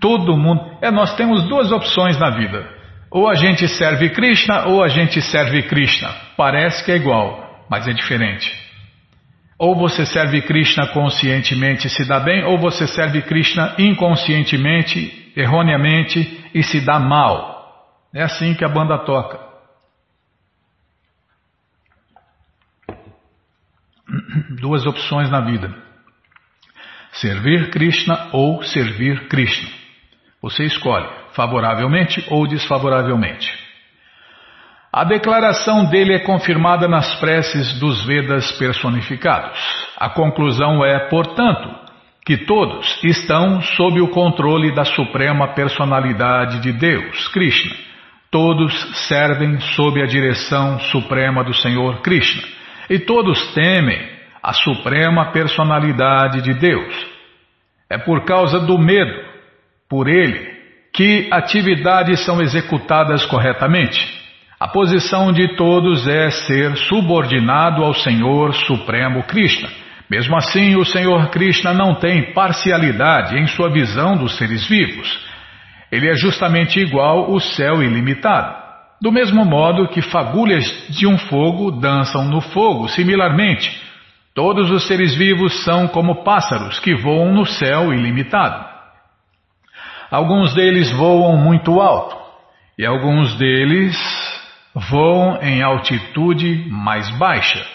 [0.00, 0.60] Todo mundo.
[0.80, 2.64] É, nós temos duas opções na vida.
[3.10, 6.08] Ou a gente serve Krishna ou a gente serve Krishna.
[6.36, 8.48] Parece que é igual, mas é diferente.
[9.58, 16.44] Ou você serve Krishna conscientemente e se dá bem, ou você serve Krishna inconscientemente, erroneamente
[16.54, 17.56] e se dá mal.
[18.14, 19.55] É assim que a banda toca.
[24.60, 25.74] Duas opções na vida:
[27.12, 29.68] servir Krishna ou servir Krishna.
[30.42, 33.66] Você escolhe, favoravelmente ou desfavoravelmente.
[34.92, 39.58] A declaração dele é confirmada nas preces dos Vedas personificados.
[39.98, 41.68] A conclusão é, portanto,
[42.24, 47.76] que todos estão sob o controle da suprema personalidade de Deus, Krishna.
[48.30, 48.74] Todos
[49.06, 52.42] servem sob a direção suprema do Senhor Krishna.
[52.88, 56.94] E todos temem a suprema personalidade de Deus.
[57.90, 59.24] É por causa do medo,
[59.88, 60.56] por ele,
[60.92, 64.16] que atividades são executadas corretamente.
[64.58, 69.68] A posição de todos é ser subordinado ao Senhor Supremo Krishna.
[70.08, 75.26] Mesmo assim, o Senhor Krishna não tem parcialidade em sua visão dos seres vivos.
[75.90, 78.65] Ele é justamente igual o céu ilimitado.
[79.00, 83.70] Do mesmo modo que fagulhas de um fogo dançam no fogo, similarmente,
[84.34, 88.64] todos os seres vivos são como pássaros que voam no céu ilimitado.
[90.10, 92.16] Alguns deles voam muito alto
[92.78, 93.96] e alguns deles
[94.74, 97.66] voam em altitude mais baixa.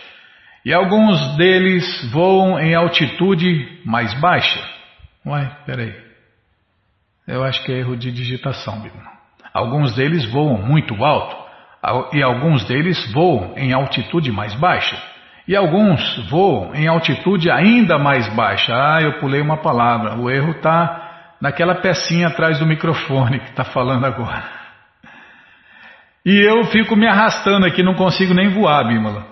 [0.64, 4.60] E alguns deles voam em altitude mais baixa.
[5.26, 5.94] Ué, peraí.
[7.28, 9.21] Eu acho que é erro de digitação, Bíblia.
[9.54, 11.36] Alguns deles voam muito alto
[12.14, 14.98] e alguns deles voam em altitude mais baixa.
[15.48, 18.74] E alguns voam em altitude ainda mais baixa.
[18.74, 20.16] Ah, eu pulei uma palavra.
[20.16, 24.44] O erro está naquela pecinha atrás do microfone que está falando agora.
[26.24, 29.26] E eu fico me arrastando aqui, não consigo nem voar, Bímola.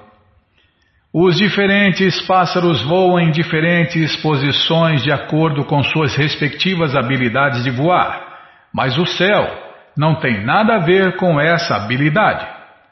[1.14, 8.40] Os diferentes pássaros voam em diferentes posições de acordo com suas respectivas habilidades de voar,
[8.74, 12.46] mas o céu não tem nada a ver com essa habilidade.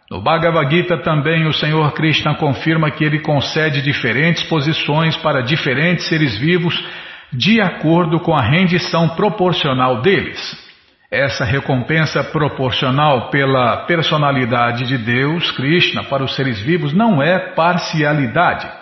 [0.09, 6.07] No Bhagavad Gita também o Senhor Krishna confirma que ele concede diferentes posições para diferentes
[6.07, 6.81] seres vivos
[7.33, 10.65] de acordo com a rendição proporcional deles.
[11.11, 18.76] Essa recompensa proporcional pela personalidade de Deus, Krishna, para os seres vivos não é parcialidade.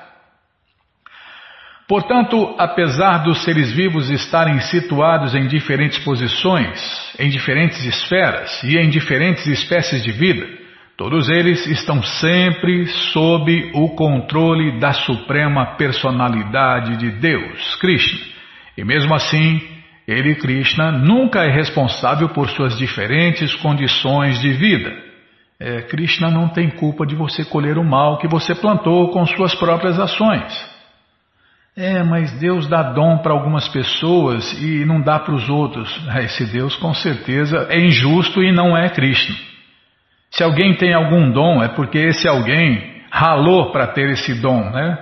[1.87, 8.89] Portanto, apesar dos seres vivos estarem situados em diferentes posições, em diferentes esferas e em
[8.89, 10.47] diferentes espécies de vida,
[10.97, 18.19] todos eles estão sempre sob o controle da suprema personalidade de Deus, Krishna.
[18.75, 19.61] E mesmo assim,
[20.07, 24.91] ele, Krishna, nunca é responsável por suas diferentes condições de vida.
[25.59, 29.53] É, Krishna não tem culpa de você colher o mal que você plantou com suas
[29.53, 30.74] próprias ações.
[31.77, 35.89] É, mas Deus dá dom para algumas pessoas e não dá para os outros.
[36.15, 39.33] É, esse Deus com certeza é injusto e não é Cristo.
[40.31, 44.97] Se alguém tem algum dom, é porque esse alguém ralou para ter esse dom, né?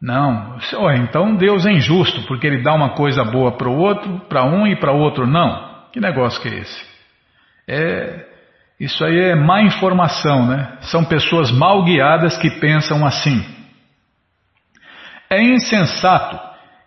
[0.00, 0.56] Não,
[0.96, 4.66] então Deus é injusto porque ele dá uma coisa boa para o outro, para um
[4.66, 5.70] e para o outro não.
[5.92, 6.90] Que negócio que é esse?
[7.68, 8.26] É,
[8.78, 10.78] isso aí é má informação, né?
[10.82, 13.44] São pessoas mal guiadas que pensam assim.
[15.30, 16.38] É insensato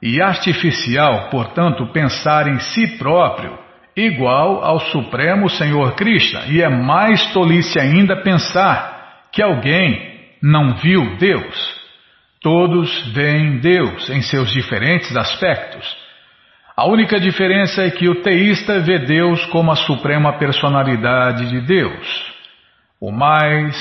[0.02, 3.58] e artificial, portanto, pensar em si próprio
[3.96, 11.16] igual ao Supremo Senhor Krishna, e é mais tolice ainda pensar que alguém não viu
[11.18, 11.82] Deus.
[12.42, 15.96] Todos veem Deus em seus diferentes aspectos.
[16.76, 22.34] A única diferença é que o teísta vê Deus como a suprema personalidade de Deus,
[23.00, 23.78] o mais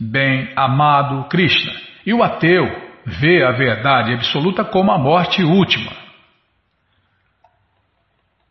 [0.00, 1.72] bem amado Krishna,
[2.04, 5.92] e o ateu vê a verdade absoluta como a morte última.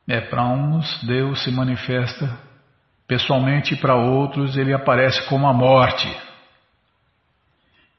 [0.08, 2.38] É, para uns Deus se manifesta
[3.08, 6.08] pessoalmente e para outros ele aparece como a morte.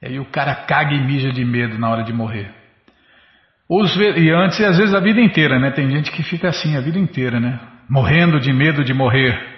[0.02, 2.52] E aí o cara caga e mija de medo na hora de morrer.
[3.68, 5.70] Os, e antes, às vezes a vida inteira, né?
[5.70, 7.58] Tem gente que fica assim a vida inteira, né?
[7.88, 9.54] Morrendo de medo de morrer.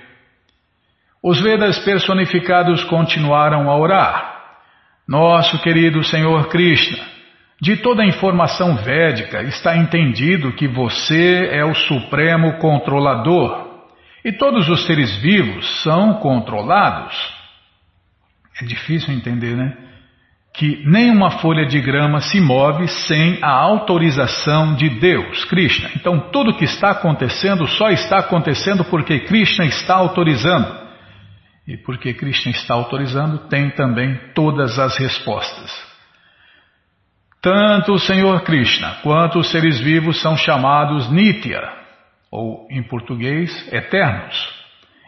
[1.20, 4.36] Os Vedas personificados continuaram a orar.
[5.09, 6.98] Nosso querido Senhor Krishna,
[7.62, 13.66] de toda a informação védica está entendido que você é o supremo controlador
[14.24, 17.14] e todos os seres vivos são controlados.
[18.61, 19.76] É difícil entender, né?
[20.52, 25.90] Que nenhuma folha de grama se move sem a autorização de Deus, Krishna.
[25.94, 30.86] Então tudo que está acontecendo só está acontecendo porque Krishna está autorizando.
[31.67, 35.73] E porque Krishna está autorizando, tem também todas as respostas.
[37.43, 41.62] Tanto o Senhor Krishna quanto os seres vivos são chamados Nitya,
[42.31, 44.55] ou em português, eternos.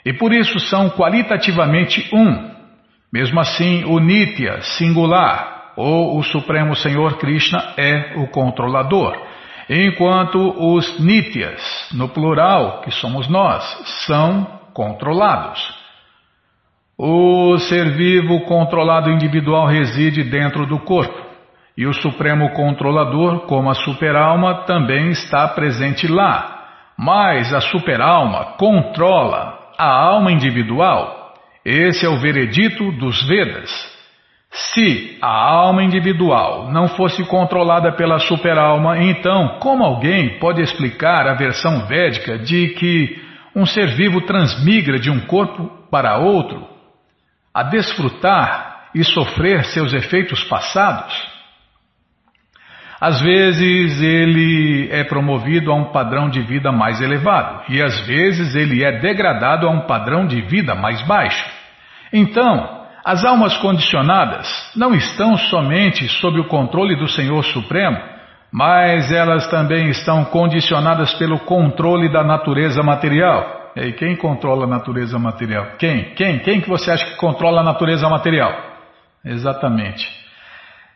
[0.05, 2.51] E por isso são qualitativamente um.
[3.13, 9.17] Mesmo assim, o Nitya, singular, ou o Supremo Senhor Krishna, é o controlador.
[9.71, 13.63] Enquanto os Nityas, no plural, que somos nós,
[14.07, 15.78] são controlados.
[17.01, 21.17] O ser vivo controlado individual reside dentro do corpo,
[21.77, 26.65] e o Supremo Controlador, como a superalma, também está presente lá.
[26.99, 31.35] Mas a superalma controla a alma individual.
[31.65, 33.71] Esse é o veredito dos Vedas.
[34.51, 41.35] Se a alma individual não fosse controlada pela superalma, então como alguém pode explicar a
[41.35, 43.23] versão védica de que
[43.55, 46.78] um ser vivo transmigra de um corpo para outro,
[47.59, 51.13] a desfrutar e sofrer seus efeitos passados?
[53.01, 58.55] Às vezes ele é promovido a um padrão de vida mais elevado e às vezes
[58.55, 61.45] ele é degradado a um padrão de vida mais baixo.
[62.13, 67.99] Então, as almas condicionadas não estão somente sob o controle do Senhor Supremo,
[68.53, 73.58] mas elas também estão condicionadas pelo controle da natureza material.
[73.79, 75.77] E aí, quem controla a natureza material?
[75.79, 76.13] Quem?
[76.17, 76.41] Quem?
[76.41, 78.53] Quem que você acha que controla a natureza material?
[79.25, 80.05] Exatamente.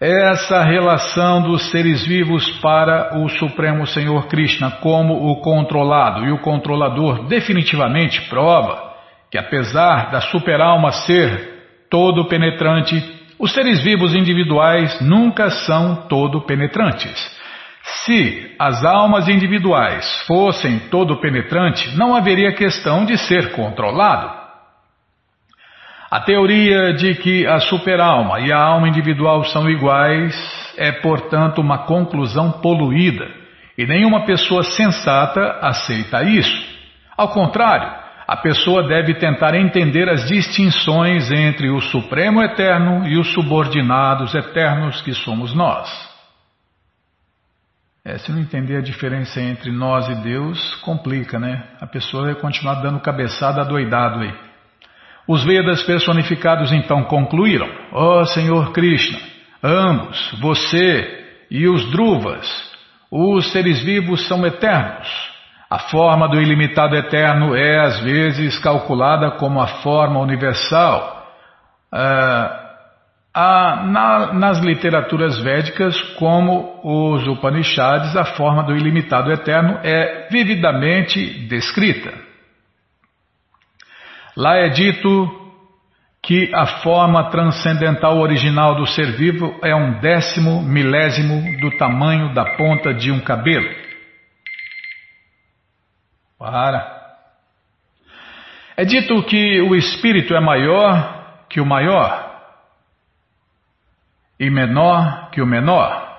[0.00, 6.40] Essa relação dos seres vivos para o Supremo Senhor Krishna como o controlado e o
[6.40, 8.94] controlador definitivamente prova
[9.30, 13.00] que apesar da superalma ser todo penetrante,
[13.38, 17.41] os seres vivos individuais nunca são todo penetrantes.
[17.82, 24.42] Se as almas individuais fossem todo penetrante, não haveria questão de ser controlado.
[26.10, 30.34] A teoria de que a superalma e a alma individual são iguais
[30.76, 33.26] é, portanto, uma conclusão poluída,
[33.76, 36.70] e nenhuma pessoa sensata aceita isso.
[37.16, 37.90] Ao contrário,
[38.28, 45.00] a pessoa deve tentar entender as distinções entre o Supremo Eterno e os subordinados eternos
[45.02, 46.11] que somos nós.
[48.04, 51.62] É, se não entender a diferença entre nós e Deus, complica, né?
[51.80, 54.34] A pessoa vai continuar dando cabeçada doidado aí.
[55.28, 59.20] Os Vedas personificados então concluíram: Ó oh, Senhor Krishna,
[59.62, 62.72] ambos, você e os Druvas,
[63.08, 65.08] os seres vivos são eternos.
[65.70, 71.24] A forma do ilimitado eterno é às vezes calculada como a forma universal.
[71.92, 72.61] Ah,
[73.34, 82.12] na, nas literaturas védicas, como os Upanishads, a forma do ilimitado eterno é vividamente descrita.
[84.36, 85.40] Lá é dito
[86.22, 92.56] que a forma transcendental original do ser vivo é um décimo milésimo do tamanho da
[92.56, 93.68] ponta de um cabelo.
[96.38, 97.00] Para.
[98.76, 102.31] É dito que o espírito é maior que o maior
[104.42, 106.10] e menor que o menor.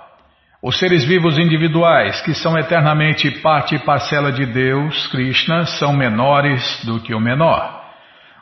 [0.61, 6.81] Os seres vivos individuais, que são eternamente parte e parcela de Deus, Krishna, são menores
[6.85, 7.83] do que o menor.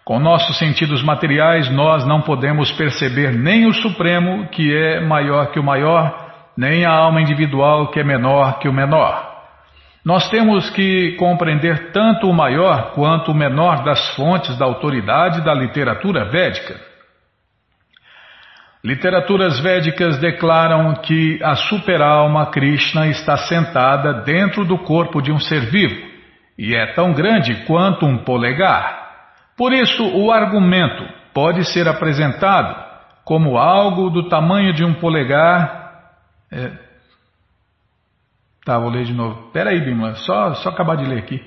[0.05, 5.59] Com nossos sentidos materiais, nós não podemos perceber nem o Supremo, que é maior que
[5.59, 9.31] o maior, nem a alma individual, que é menor que o menor.
[10.05, 15.55] Nós temos que compreender tanto o maior quanto o menor das fontes da autoridade da
[15.55, 16.90] literatura védica.
[18.83, 25.69] Literaturas védicas declaram que a superalma Krishna está sentada dentro do corpo de um ser
[25.69, 26.09] vivo
[26.57, 28.99] e é tão grande quanto um polegar.
[29.55, 31.03] Por isso, o argumento
[31.33, 32.75] pode ser apresentado
[33.23, 36.09] como algo do tamanho de um polegar.
[36.51, 36.71] É,
[38.63, 39.49] Tá, vou ler de novo.
[39.51, 41.43] Pera aí, Bimala, só, só acabar de ler aqui.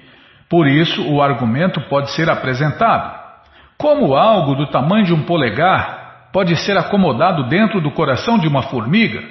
[0.48, 3.22] Por isso, o argumento pode ser apresentado.
[3.78, 6.03] Como algo do tamanho de um polegar
[6.34, 9.22] pode ser acomodado dentro do coração de uma formiga?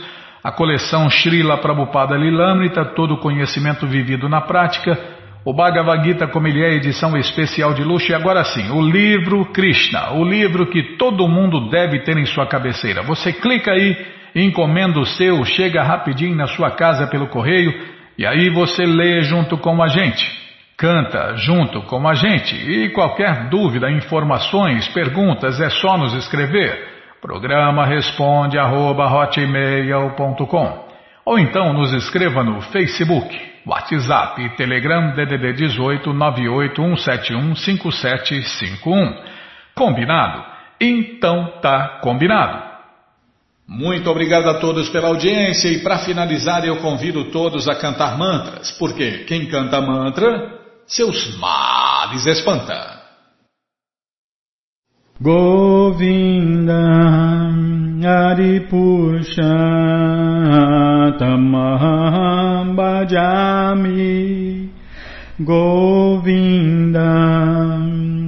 [0.46, 4.96] A coleção Srila Prabhupada Lilamrita, todo o conhecimento vivido na prática.
[5.44, 8.12] O Bhagavad Gita, como ele é, edição especial de luxo.
[8.12, 12.46] E agora sim, o livro Krishna, o livro que todo mundo deve ter em sua
[12.46, 13.02] cabeceira.
[13.02, 13.96] Você clica aí,
[14.36, 17.74] encomenda o seu, chega rapidinho na sua casa pelo correio
[18.16, 20.30] e aí você lê junto com a gente,
[20.76, 22.54] canta junto com a gente.
[22.54, 26.95] E qualquer dúvida, informações, perguntas, é só nos escrever.
[27.20, 29.06] Programa responde arroba,
[31.24, 33.36] ou então nos escreva no Facebook,
[33.66, 36.12] WhatsApp Telegram DDD 18
[37.56, 39.16] 5751.
[39.74, 40.44] Combinado?
[40.80, 42.62] Então tá combinado.
[43.66, 48.70] Muito obrigado a todos pela audiência e para finalizar eu convido todos a cantar mantras,
[48.78, 52.95] porque quem canta mantra, seus males espanta.
[55.22, 56.84] Govinda
[58.04, 59.56] Aripusha
[61.18, 64.68] Tamaham Bhajami
[65.42, 67.12] Govinda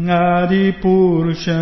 [0.08, 1.60] Aripurusha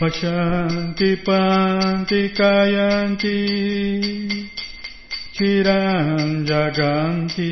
[0.02, 3.40] पशन्ति पान्ति कयन्ति
[5.38, 7.50] चिरं जगन्ति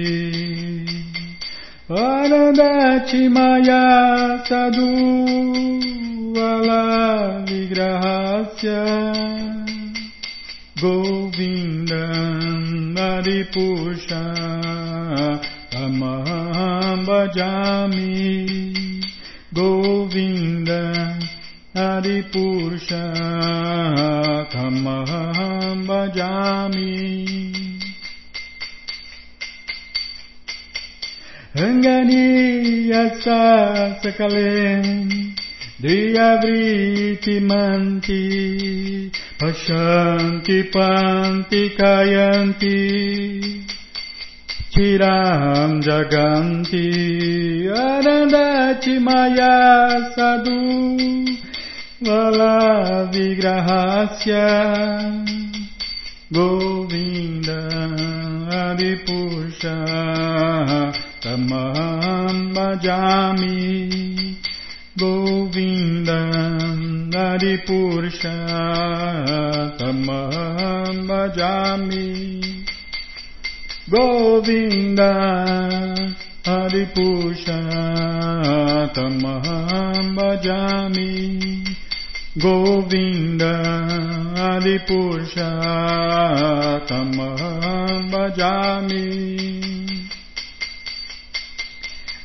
[1.92, 4.88] Anandati Maya Sadhu
[6.34, 8.84] Vala Vigrahasya
[10.80, 12.64] Govindam
[12.96, 14.24] Aripusha
[15.76, 18.08] Amaham Bhajami
[19.54, 21.20] Govindam
[22.32, 23.04] Purusha
[24.56, 27.71] Amaham Bhajami
[31.54, 35.12] Angania Sasakalem
[35.82, 43.68] Diabriti Manti Pashanti Panti Kayanti
[44.72, 46.88] Tiram Jaganti
[47.68, 51.28] Arandati Maya Sadhu
[52.00, 54.48] Lala Vigrahasya
[56.32, 57.60] Govinda
[58.72, 59.76] Adipusha
[61.24, 63.58] तमहं भजामि
[65.02, 66.82] गोविन्दम्
[67.16, 68.22] हरिपुरुष
[69.82, 72.08] तमहं भजामि
[73.94, 75.02] गोविन्द
[76.48, 77.46] हरिपुरुष
[78.98, 81.10] तमहं भजामि
[82.46, 83.44] गोविन्द
[84.40, 85.36] हरिपुरुष
[86.92, 89.06] तमहं भजामि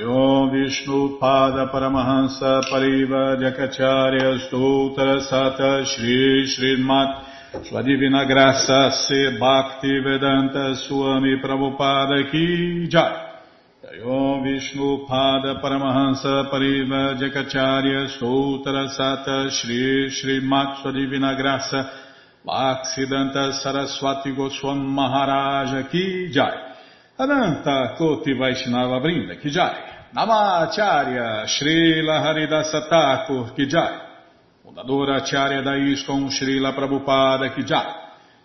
[0.00, 10.00] Om Vishnu Pada Paramahansa Pariva Jakacharya Stoutra Sata Shri Srimat Sua Divina Graça Se Bhakti
[10.00, 13.36] Vedanta Swami Prabhupada Ki Jai.
[14.02, 21.90] Om Vishnu Pada Paramahansa Pariva Jakacharya Stoutra Sata Shri Srimat Sua Divina Graça
[23.62, 26.71] Saraswati Goswam Maharaja Ki Jai
[27.22, 34.00] Ananta Koti Vaishnava Brinda Kijai, Namacharya Srila Haridasa Thakur Kijai,
[34.64, 37.94] Fundadora Acharya da Srila Prabhupada Kijai,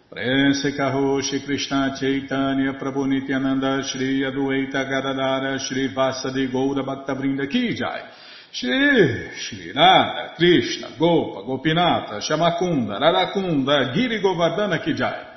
[0.08, 8.04] Prense Karoshi Krishna Chaitanya Prabhu Nityananda Shri Adueita Gadadara Shri Vasadi Goura Bhakta Brinda Kijai,
[8.52, 15.37] Shri Shri Nada Krishna Gopa Gopinata Shamakunda Radakunda Giri Govardhana Kijai,